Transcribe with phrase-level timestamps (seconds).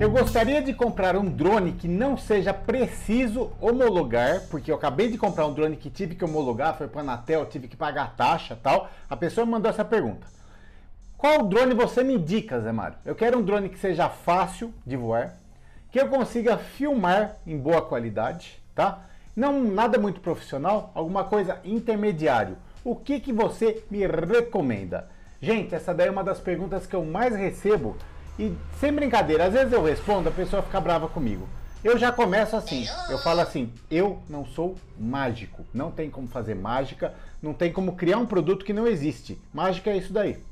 [0.00, 5.18] Eu gostaria de comprar um drone que não seja preciso homologar, porque eu acabei de
[5.18, 8.56] comprar um drone que tive que homologar, foi para a Anatel, tive que pagar taxa
[8.62, 8.88] tal.
[9.10, 10.24] A pessoa me mandou essa pergunta.
[11.16, 12.96] Qual drone você me indica, Zé Mário?
[13.04, 15.34] Eu quero um drone que seja fácil de voar,
[15.90, 19.00] que eu consiga filmar em boa qualidade, tá?
[19.34, 22.56] Não nada muito profissional, alguma coisa intermediário.
[22.84, 25.08] O que, que você me recomenda?
[25.42, 27.96] Gente, essa daí é uma das perguntas que eu mais recebo
[28.38, 31.48] e sem brincadeira, às vezes eu respondo, a pessoa fica brava comigo.
[31.82, 36.54] Eu já começo assim, eu falo assim, eu não sou mágico, não tem como fazer
[36.54, 39.40] mágica, não tem como criar um produto que não existe.
[39.52, 40.42] Mágica é isso daí.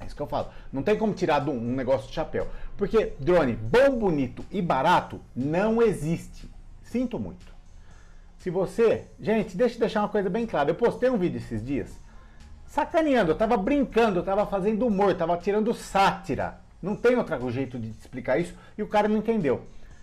[0.00, 0.48] É isso que eu falo.
[0.72, 2.48] Não tem como tirar um negócio de chapéu.
[2.76, 6.50] Porque drone bom, bonito e barato não existe.
[6.82, 7.52] Sinto muito.
[8.38, 9.06] Se você.
[9.20, 10.70] Gente, deixa eu deixar uma coisa bem clara.
[10.70, 12.02] Eu postei um vídeo esses dias
[12.72, 16.58] sacaneando, eu tava brincando, eu tava fazendo humor, eu tava tirando sátira.
[16.82, 19.62] Não tem outro jeito de explicar isso e o cara não entendeu.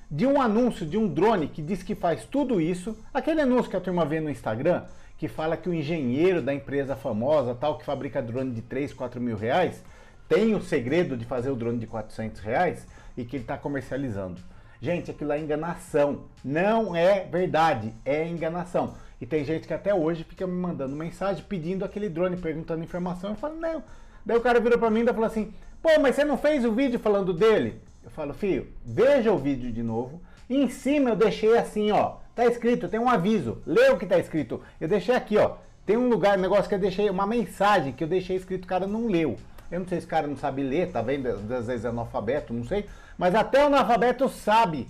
[0.09, 3.75] De um anúncio de um drone que diz que faz tudo isso, aquele anúncio que
[3.75, 4.83] a turma vê no Instagram,
[5.17, 9.19] que fala que o engenheiro da empresa famosa, tal, que fabrica drone de 3, 4
[9.19, 9.83] mil reais,
[10.29, 14.41] tem o segredo de fazer o drone de 400 reais e que ele está comercializando.
[14.81, 16.23] Gente, aquilo é enganação.
[16.43, 18.95] Não é verdade, é enganação.
[19.19, 23.31] E tem gente que até hoje fica me mandando mensagem pedindo aquele drone, perguntando informação.
[23.31, 23.83] Eu falo, não.
[24.25, 26.71] Daí o cara virou para mim e falou assim: pô, mas você não fez o
[26.71, 27.81] vídeo falando dele?
[28.03, 30.21] Eu falo, filho, veja o vídeo de novo.
[30.49, 32.17] E em cima eu deixei assim, ó.
[32.35, 33.61] Tá escrito, tem um aviso.
[33.65, 34.61] Lê o que tá escrito.
[34.79, 35.57] Eu deixei aqui, ó.
[35.85, 38.67] Tem um lugar, um negócio que eu deixei, uma mensagem que eu deixei escrito, o
[38.67, 39.37] cara não leu.
[39.71, 41.27] Eu não sei se o cara não sabe ler, tá vendo?
[41.27, 42.87] Às vezes é analfabeto, não sei.
[43.17, 44.87] Mas até o analfabeto sabe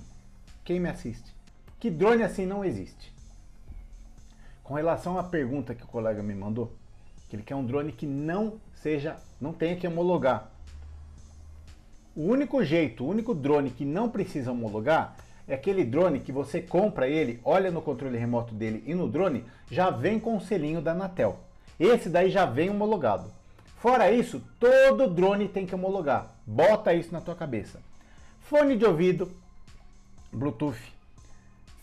[0.64, 1.36] quem me assiste.
[1.80, 3.14] Que drone assim não existe.
[4.64, 6.76] Com relação à pergunta que o colega me mandou,
[7.28, 10.52] que ele quer um drone que não seja, não tenha que homologar.
[12.16, 15.16] O único jeito, o único drone que não precisa homologar
[15.48, 19.44] é aquele drone que você compra ele, olha no controle remoto dele e no drone
[19.70, 21.40] já vem com o selinho da Anatel.
[21.80, 23.32] Esse daí já vem homologado.
[23.78, 26.36] Fora isso, todo drone tem que homologar.
[26.46, 27.80] Bota isso na tua cabeça.
[28.42, 29.32] Fone de ouvido,
[30.32, 30.78] Bluetooth,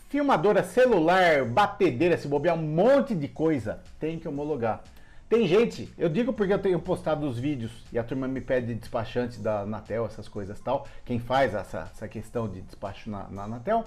[0.09, 4.83] filmadora celular, batedeira, se bobear um monte de coisa, tem que homologar.
[5.29, 8.73] Tem gente, eu digo porque eu tenho postado os vídeos e a turma me pede
[8.73, 10.87] despachante da Anatel, essas coisas tal.
[11.03, 13.83] Quem faz essa, essa questão de despacho na, na Anatel.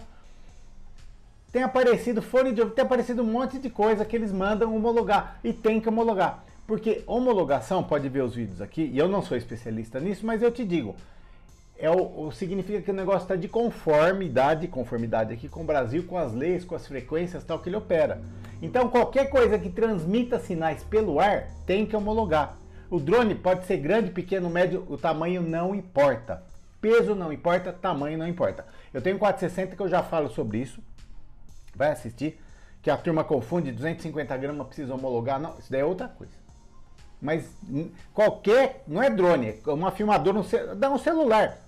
[1.51, 5.41] Tem aparecido fone de ouvido, tem aparecido um monte de coisa que eles mandam homologar
[5.43, 6.45] e tem que homologar.
[6.67, 10.53] Porque homologação, pode ver os vídeos aqui, e eu não sou especialista nisso, mas eu
[10.53, 10.95] te digo,
[11.81, 16.05] é o, o, significa que o negócio está de conformidade, conformidade aqui com o Brasil,
[16.05, 18.21] com as leis, com as frequências tal que ele opera.
[18.61, 22.57] Então qualquer coisa que transmita sinais pelo ar tem que homologar.
[22.91, 26.43] O drone pode ser grande, pequeno, médio, o tamanho não importa.
[26.81, 28.67] Peso não importa, tamanho não importa.
[28.93, 30.83] Eu tenho 460 que eu já falo sobre isso.
[31.75, 32.39] Vai assistir.
[32.83, 35.39] Que a turma confunde 250 gramas precisa homologar.
[35.39, 36.33] Não, isso daí é outra coisa.
[37.21, 37.55] Mas
[38.15, 40.43] qualquer, não é drone, é uma filmadora,
[40.75, 41.59] dá um celular.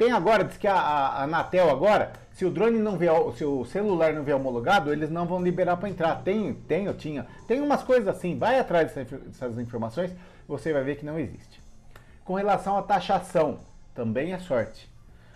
[0.00, 3.66] Tem agora, diz que a, a Anatel agora, se o drone não vier, se o
[3.66, 6.22] celular não vier homologado, eles não vão liberar para entrar.
[6.22, 7.26] Tem, tem, eu tinha.
[7.46, 10.10] Tem umas coisas assim, vai atrás dessas informações,
[10.48, 11.60] você vai ver que não existe.
[12.24, 13.58] Com relação à taxação,
[13.94, 14.90] também é sorte.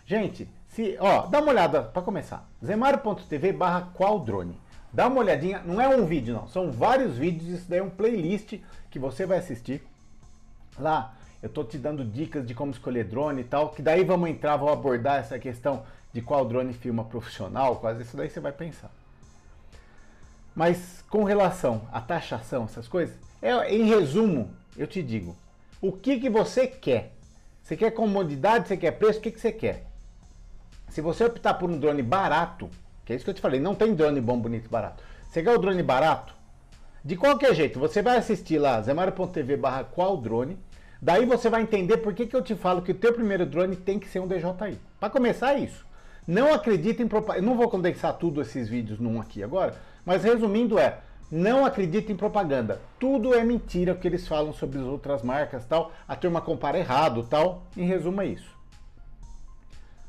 [0.07, 2.49] Gente, se, ó, dá uma olhada para começar.
[2.65, 4.59] zemaro.tv barra qual drone.
[4.91, 7.91] Dá uma olhadinha, não é um vídeo não, são vários vídeos, isso daí é um
[7.91, 8.59] playlist
[8.91, 9.87] que você vai assistir.
[10.79, 11.13] Lá
[11.45, 14.57] eu estou te dando dicas de como escolher drone e tal, que daí vamos entrar,
[14.57, 18.91] vou abordar essa questão de qual drone filma profissional, quase isso daí você vai pensar.
[20.57, 25.37] Mas com relação à taxação, essas coisas, é, em resumo, eu te digo,
[25.83, 27.13] o que, que você quer?
[27.63, 29.85] Você quer comodidade, você quer preço, o que, que você quer?
[30.89, 32.71] Se você optar por um drone barato,
[33.05, 35.05] que é isso que eu te falei, não tem drone bom, bonito, barato.
[35.29, 36.35] Você quer o drone barato?
[37.05, 40.59] De qualquer jeito, você vai assistir lá, zemario.tv barra qual drone,
[41.05, 43.77] Daí você vai entender por que, que eu te falo que o teu primeiro drone
[43.77, 44.81] tem que ser um DJI.
[44.99, 45.85] Para começar é isso.
[46.27, 47.45] Não acredita em propaganda.
[47.45, 52.11] Eu não vou condensar tudo esses vídeos num aqui agora, mas resumindo é, não acredita
[52.11, 52.81] em propaganda.
[52.99, 55.93] Tudo é mentira o que eles falam sobre as outras marcas, tal.
[56.09, 57.67] A turma compara errado, tal.
[57.77, 58.57] Em resumo é isso.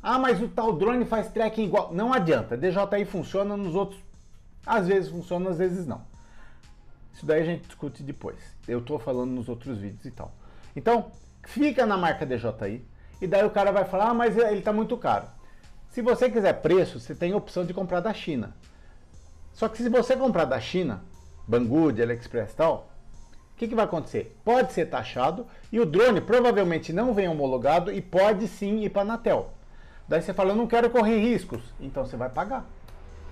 [0.01, 1.93] Ah, mas o tal drone faz tracking igual.
[1.93, 2.55] Não adianta.
[2.55, 3.99] DJI funciona nos outros.
[4.65, 6.03] Às vezes funciona, às vezes não.
[7.13, 8.37] Isso daí a gente discute depois.
[8.65, 10.31] Eu estou falando nos outros vídeos e tal.
[10.75, 11.11] Então,
[11.43, 12.83] fica na marca DJI
[13.21, 15.27] e daí o cara vai falar, ah, mas ele está muito caro.
[15.89, 18.53] Se você quiser preço, você tem a opção de comprar da China.
[19.53, 21.01] Só que se você comprar da China,
[21.47, 22.89] Banggood, AliExpress e tal,
[23.53, 24.35] o que, que, vai acontecer?
[24.43, 29.03] Pode ser taxado e o drone provavelmente não vem homologado e pode sim ir para
[29.03, 29.53] a Anatel.
[30.09, 31.61] Daí você fala, eu não quero correr riscos.
[31.79, 32.65] Então você vai pagar.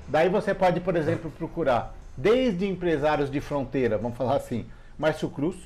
[0.08, 4.66] Daí você pode, por exemplo, procurar desde empresários de fronteira, vamos falar assim,
[4.98, 5.58] Márcio Cruz.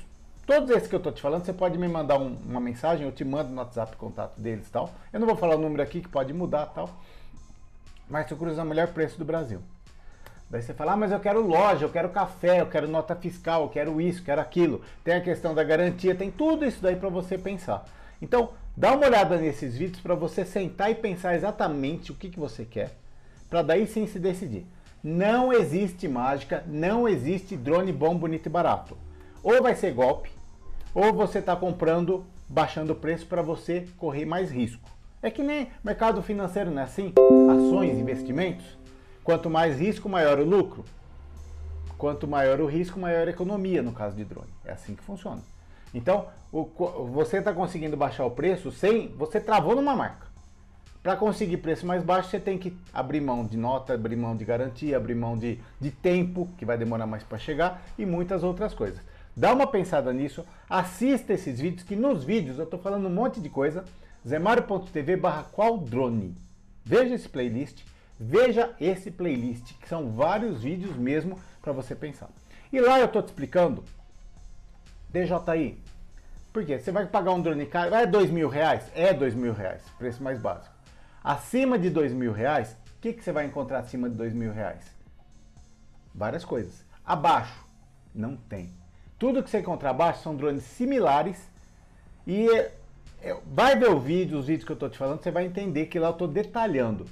[0.48, 3.12] Todos esses que eu estou te falando, você pode me mandar um, uma mensagem, eu
[3.12, 4.90] te mando no WhatsApp o contato deles e tal.
[5.12, 6.88] Eu não vou falar o número aqui que pode mudar tal.
[8.08, 9.60] Márcio Cruz é o melhor preço do Brasil.
[10.48, 13.64] Daí você fala, ah, mas eu quero loja, eu quero café, eu quero nota fiscal,
[13.64, 14.80] eu quero isso, quero aquilo.
[15.04, 17.84] Tem a questão da garantia, tem tudo isso daí para você pensar.
[18.22, 22.40] Então, dá uma olhada nesses vídeos para você sentar e pensar exatamente o que, que
[22.40, 22.92] você quer,
[23.50, 24.66] para daí sim se decidir.
[25.04, 28.96] Não existe mágica, não existe drone bom, bonito e barato.
[29.42, 30.37] Ou vai ser golpe,
[30.94, 34.88] ou você está comprando, baixando o preço para você correr mais risco.
[35.22, 37.12] É que nem mercado financeiro, não é assim?
[37.50, 38.64] Ações, investimentos.
[39.24, 40.84] Quanto mais risco, maior o lucro.
[41.96, 44.48] Quanto maior o risco, maior a economia no caso de drone.
[44.64, 45.42] É assim que funciona.
[45.92, 46.64] Então, o,
[47.12, 49.08] você está conseguindo baixar o preço sem.
[49.16, 50.28] Você travou numa marca.
[51.02, 54.44] Para conseguir preço mais baixo, você tem que abrir mão de nota, abrir mão de
[54.44, 58.74] garantia, abrir mão de, de tempo, que vai demorar mais para chegar, e muitas outras
[58.74, 59.00] coisas.
[59.38, 63.40] Dá uma pensada nisso, assista esses vídeos, que nos vídeos eu estou falando um monte
[63.40, 63.84] de coisa.
[64.26, 66.34] zemario.tv barra qual drone.
[66.84, 67.84] Veja esse playlist
[68.18, 72.28] veja esse playlist, que são vários vídeos mesmo para você pensar.
[72.72, 73.84] E lá eu estou te explicando
[75.10, 75.80] DJI.
[76.52, 76.78] Por quê?
[76.78, 78.90] Você vai pagar um drone caro, é dois mil reais?
[78.94, 80.74] É dois mil reais, preço mais básico.
[81.22, 84.52] Acima de dois mil reais, o que, que você vai encontrar acima de dois mil
[84.52, 84.84] reais?
[86.12, 86.84] Várias coisas.
[87.04, 87.64] Abaixo,
[88.12, 88.77] não tem.
[89.18, 91.48] Tudo que você encontrar abaixo são drones similares
[92.26, 92.48] e
[93.22, 95.86] é, vai ver o vídeo, os vídeos que eu estou te falando, você vai entender
[95.86, 97.06] que lá eu estou detalhando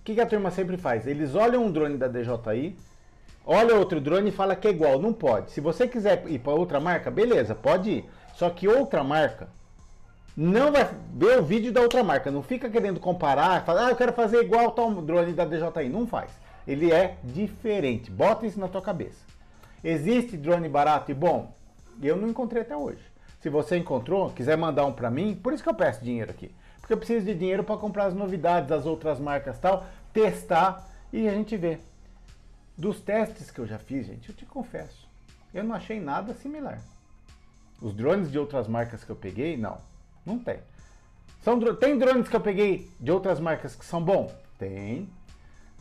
[0.00, 1.06] o que, que a turma sempre faz?
[1.06, 2.74] Eles olham um drone da DJI,
[3.44, 4.98] olha outro drone e fala que é igual.
[4.98, 5.50] Não pode.
[5.50, 8.10] Se você quiser ir para outra marca, beleza, pode ir.
[8.34, 9.48] Só que outra marca
[10.34, 12.30] não vai ver o vídeo da outra marca.
[12.30, 15.90] Não fica querendo comparar, falar, ah, eu quero fazer igual tal drone da DJI.
[15.90, 16.30] Não faz.
[16.66, 18.10] Ele é diferente.
[18.10, 19.29] Bota isso na tua cabeça.
[19.82, 21.54] Existe drone barato e bom?
[22.02, 23.02] Eu não encontrei até hoje.
[23.40, 26.50] Se você encontrou, quiser mandar um para mim, por isso que eu peço dinheiro aqui
[26.90, 31.28] porque eu preciso de dinheiro para comprar as novidades das outras marcas tal, testar e
[31.28, 31.78] a gente vê.
[32.76, 35.08] Dos testes que eu já fiz, gente, eu te confesso,
[35.54, 36.80] eu não achei nada similar.
[37.80, 39.78] Os drones de outras marcas que eu peguei, não,
[40.26, 40.58] não tem.
[41.42, 44.32] São, tem drones que eu peguei de outras marcas que são bons?
[44.58, 45.08] Tem.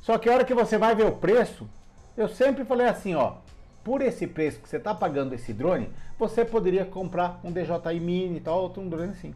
[0.02, 1.68] Só que a hora que você vai ver o preço,
[2.16, 3.38] eu sempre falei assim, ó,
[3.84, 8.38] por esse preço que você está pagando esse drone, você poderia comprar um DJI Mini
[8.38, 9.34] e tal, outro um drone assim.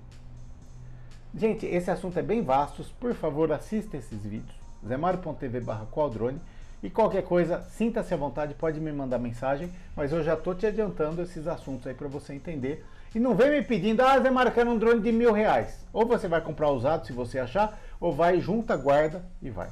[1.35, 2.85] Gente, esse assunto é bem vasto.
[2.99, 4.55] Por favor, assista esses vídeos.
[4.87, 6.39] zemario.tv barra qualdrone.
[6.83, 10.65] E qualquer coisa, sinta-se à vontade, pode me mandar mensagem, mas eu já estou te
[10.65, 12.85] adiantando esses assuntos aí para você entender.
[13.15, 15.87] E não vem me pedindo, ah, Zé Mário, quero um drone de mil reais.
[15.93, 19.69] Ou você vai comprar usado se você achar, ou vai, junta, guarda e vai.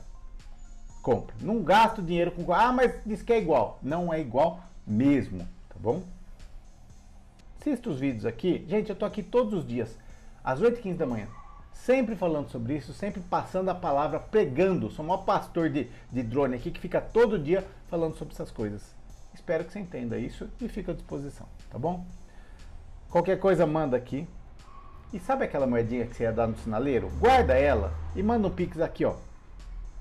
[1.01, 1.35] Compra.
[1.41, 2.51] Não gasta dinheiro com.
[2.53, 3.79] Ah, mas diz que é igual.
[3.81, 5.39] Não é igual mesmo,
[5.69, 6.03] tá bom?
[7.59, 8.65] Assista os vídeos aqui.
[8.67, 9.97] Gente, eu tô aqui todos os dias,
[10.43, 11.27] às 8h15 da manhã
[11.73, 14.89] sempre falando sobre isso, sempre passando a palavra, pregando.
[14.89, 18.51] Sou o maior pastor de, de drone aqui que fica todo dia falando sobre essas
[18.51, 18.95] coisas.
[19.33, 22.05] Espero que você entenda isso e fique à disposição, tá bom?
[23.09, 24.27] Qualquer coisa manda aqui.
[25.11, 27.09] E sabe aquela moedinha que você ia dar no sinaleiro?
[27.19, 29.15] Guarda ela e manda um pix aqui, ó.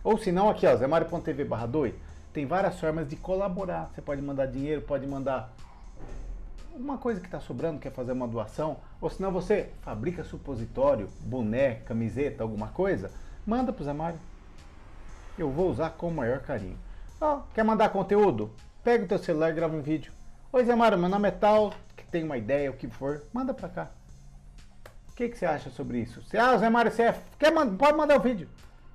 [0.02, 1.94] Ou se não, aqui, ó, zemario.tv barra 2.
[2.32, 3.90] Tem várias formas de colaborar.
[3.94, 5.52] Você pode mandar dinheiro, pode mandar
[6.74, 11.74] uma coisa que está sobrando, quer fazer uma doação, ou senão você fabrica supositório, boné,
[11.86, 13.10] camiseta, alguma coisa,
[13.46, 14.18] manda para o Zé Mário.
[15.38, 16.78] Eu vou usar com o maior carinho.
[17.20, 18.50] Oh, quer mandar conteúdo?
[18.82, 20.12] Pega o teu celular e grava um vídeo.
[20.52, 23.52] Oi Zé Mário, meu nome é tal, que tem uma ideia, o que for, manda
[23.52, 23.90] para cá.
[25.10, 26.22] O que, que você acha sobre isso?
[26.22, 27.20] Se, ah, Zé Mário, você é...
[27.38, 28.48] Quer, pode mandar o um vídeo.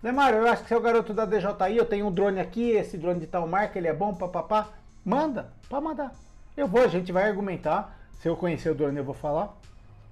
[0.06, 2.40] Zé Mário, eu acho que você é o garoto da DJI, eu tenho um drone
[2.40, 4.70] aqui, esse drone de tal marca, ele é bom, papapá.
[5.04, 6.14] Manda, pode mandar.
[6.56, 8.00] Eu vou, a gente vai argumentar.
[8.22, 9.58] Se eu conhecer o drone, eu vou falar.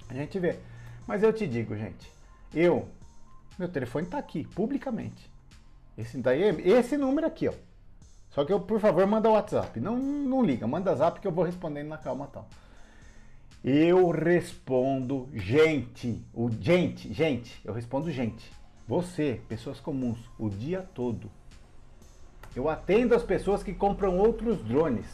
[0.09, 0.57] A gente vê.
[1.05, 2.11] Mas eu te digo, gente,
[2.55, 2.87] eu,
[3.55, 5.29] meu telefone está aqui, publicamente.
[5.95, 7.53] Esse daí, é esse número aqui, ó.
[8.31, 9.79] Só que eu, por favor, manda o WhatsApp.
[9.79, 12.47] Não, não liga, manda zap que eu vou respondendo na calma tal.
[13.63, 18.62] Eu respondo gente, o gente, gente, eu respondo gente.
[18.87, 21.31] Você, pessoas comuns, o dia todo.
[22.55, 25.07] Eu atendo as pessoas que compram outros drones.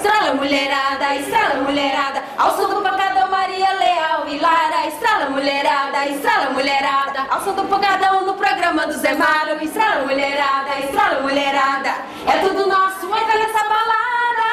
[0.00, 4.86] Estrala mulherada, estrala mulherada, ao som do pancadão Maria Leal e Lara.
[4.86, 9.62] Estrala mulherada, estrala mulherada, ao som do pancadão no programa do Zé Mário.
[9.62, 11.90] Estrala mulherada, estrala mulherada,
[12.26, 14.48] é tudo nosso, entra nessa balada.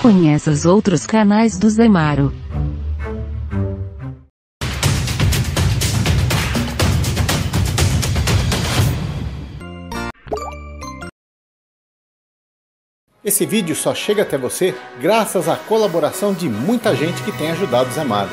[0.00, 2.32] Conheça os outros canais do Zemaro.
[13.26, 17.90] Esse vídeo só chega até você graças à colaboração de muita gente que tem ajudado
[17.90, 18.30] Zé Mário.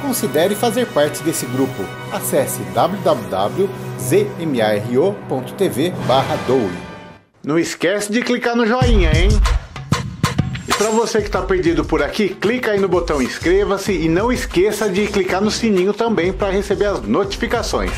[0.00, 1.84] Considere fazer parte desse grupo.
[2.10, 3.62] Acesse www.zmaro.tv
[6.46, 6.70] doe.
[7.44, 9.28] Não esquece de clicar no joinha, hein?
[10.66, 14.32] E para você que está perdido por aqui, clica aí no botão inscreva-se e não
[14.32, 17.92] esqueça de clicar no sininho também para receber as notificações.